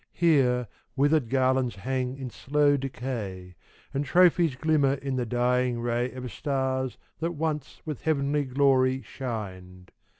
Here, 0.13 0.67
withered 0.95 1.29
garlands 1.29 1.75
hang 1.75 2.17
in 2.17 2.31
slow 2.31 2.75
decay, 2.75 3.53
And 3.93 4.03
trophies 4.03 4.55
glimmer 4.55 4.95
in 4.95 5.15
the 5.15 5.27
dying 5.27 5.79
ray 5.79 6.11
Of 6.13 6.31
stars 6.31 6.97
that 7.19 7.33
once 7.35 7.83
with 7.85 8.01
heavenly 8.01 8.45
glory 8.45 9.03
shined. 9.03 9.91